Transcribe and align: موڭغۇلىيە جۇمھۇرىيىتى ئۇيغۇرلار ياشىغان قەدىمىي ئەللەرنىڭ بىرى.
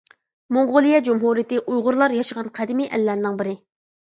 موڭغۇلىيە 0.55 1.01
جۇمھۇرىيىتى 1.07 1.59
ئۇيغۇرلار 1.65 2.17
ياشىغان 2.17 2.51
قەدىمىي 2.57 2.91
ئەللەرنىڭ 2.99 3.39
بىرى. 3.45 3.55